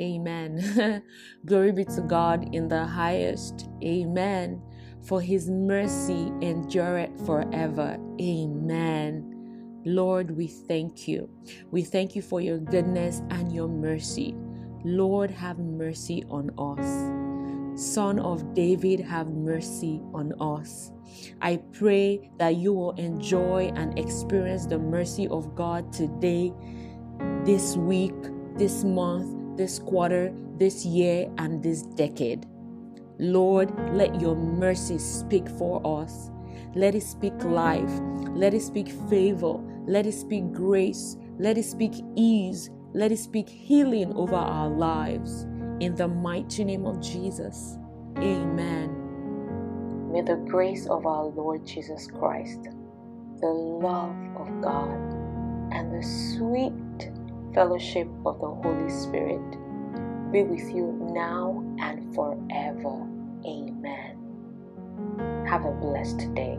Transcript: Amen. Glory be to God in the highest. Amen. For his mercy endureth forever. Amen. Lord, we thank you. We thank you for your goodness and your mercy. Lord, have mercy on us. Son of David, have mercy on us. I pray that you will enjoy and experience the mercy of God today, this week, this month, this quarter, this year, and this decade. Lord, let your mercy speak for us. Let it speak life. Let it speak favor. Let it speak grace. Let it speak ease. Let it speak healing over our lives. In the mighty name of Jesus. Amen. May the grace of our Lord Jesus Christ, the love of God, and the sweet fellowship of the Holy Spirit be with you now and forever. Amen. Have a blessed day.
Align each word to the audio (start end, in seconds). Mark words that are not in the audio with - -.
Amen. 0.00 1.02
Glory 1.46 1.72
be 1.72 1.84
to 1.84 2.00
God 2.02 2.54
in 2.54 2.68
the 2.68 2.84
highest. 2.84 3.68
Amen. 3.82 4.62
For 5.02 5.20
his 5.20 5.48
mercy 5.48 6.32
endureth 6.42 7.24
forever. 7.26 7.98
Amen. 8.20 9.34
Lord, 9.84 10.36
we 10.36 10.48
thank 10.48 11.08
you. 11.08 11.30
We 11.70 11.82
thank 11.82 12.14
you 12.14 12.22
for 12.22 12.40
your 12.40 12.58
goodness 12.58 13.22
and 13.30 13.52
your 13.52 13.68
mercy. 13.68 14.34
Lord, 14.84 15.30
have 15.30 15.58
mercy 15.58 16.24
on 16.28 16.50
us. 16.58 17.80
Son 17.80 18.18
of 18.18 18.54
David, 18.54 19.00
have 19.00 19.28
mercy 19.28 20.00
on 20.12 20.32
us. 20.40 20.90
I 21.40 21.58
pray 21.72 22.30
that 22.38 22.56
you 22.56 22.72
will 22.72 22.92
enjoy 22.92 23.72
and 23.76 23.98
experience 23.98 24.66
the 24.66 24.78
mercy 24.78 25.28
of 25.28 25.54
God 25.54 25.92
today, 25.92 26.52
this 27.44 27.76
week, 27.76 28.14
this 28.56 28.82
month, 28.84 29.47
this 29.58 29.78
quarter, 29.80 30.32
this 30.56 30.86
year, 30.86 31.30
and 31.36 31.62
this 31.62 31.82
decade. 31.82 32.46
Lord, 33.18 33.74
let 33.94 34.20
your 34.20 34.36
mercy 34.36 34.98
speak 34.98 35.48
for 35.58 35.82
us. 35.84 36.30
Let 36.74 36.94
it 36.94 37.02
speak 37.02 37.34
life. 37.44 37.90
Let 38.30 38.54
it 38.54 38.62
speak 38.62 38.88
favor. 39.10 39.54
Let 39.86 40.06
it 40.06 40.14
speak 40.14 40.52
grace. 40.52 41.16
Let 41.38 41.58
it 41.58 41.64
speak 41.64 41.94
ease. 42.16 42.70
Let 42.94 43.12
it 43.12 43.18
speak 43.18 43.48
healing 43.48 44.14
over 44.14 44.36
our 44.36 44.68
lives. 44.70 45.42
In 45.80 45.94
the 45.96 46.08
mighty 46.08 46.64
name 46.64 46.86
of 46.86 47.00
Jesus. 47.00 47.78
Amen. 48.18 49.08
May 50.12 50.22
the 50.22 50.36
grace 50.36 50.86
of 50.86 51.06
our 51.06 51.24
Lord 51.26 51.66
Jesus 51.66 52.06
Christ, 52.06 52.62
the 53.40 53.48
love 53.48 54.16
of 54.36 54.62
God, 54.62 54.90
and 55.72 55.92
the 55.92 56.02
sweet 56.02 56.72
fellowship 57.54 58.08
of 58.26 58.40
the 58.40 58.48
Holy 58.48 58.90
Spirit 58.90 59.40
be 60.32 60.42
with 60.42 60.74
you 60.74 60.92
now 61.12 61.64
and 61.80 62.14
forever. 62.14 63.08
Amen. 63.46 64.16
Have 65.48 65.64
a 65.64 65.72
blessed 65.72 66.34
day. 66.34 66.58